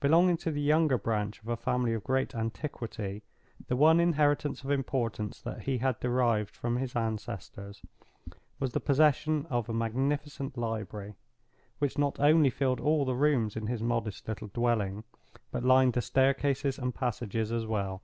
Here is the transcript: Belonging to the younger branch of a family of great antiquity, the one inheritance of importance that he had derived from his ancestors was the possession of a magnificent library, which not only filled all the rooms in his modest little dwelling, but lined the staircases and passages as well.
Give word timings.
Belonging 0.00 0.38
to 0.38 0.50
the 0.50 0.62
younger 0.62 0.96
branch 0.96 1.42
of 1.42 1.48
a 1.48 1.54
family 1.54 1.92
of 1.92 2.02
great 2.02 2.34
antiquity, 2.34 3.22
the 3.66 3.76
one 3.76 4.00
inheritance 4.00 4.64
of 4.64 4.70
importance 4.70 5.42
that 5.42 5.64
he 5.64 5.76
had 5.76 6.00
derived 6.00 6.56
from 6.56 6.78
his 6.78 6.96
ancestors 6.96 7.82
was 8.58 8.72
the 8.72 8.80
possession 8.80 9.44
of 9.50 9.68
a 9.68 9.74
magnificent 9.74 10.56
library, 10.56 11.16
which 11.80 11.98
not 11.98 12.18
only 12.18 12.48
filled 12.48 12.80
all 12.80 13.04
the 13.04 13.14
rooms 13.14 13.56
in 13.56 13.66
his 13.66 13.82
modest 13.82 14.26
little 14.26 14.48
dwelling, 14.48 15.04
but 15.52 15.62
lined 15.62 15.92
the 15.92 16.00
staircases 16.00 16.78
and 16.78 16.94
passages 16.94 17.52
as 17.52 17.66
well. 17.66 18.02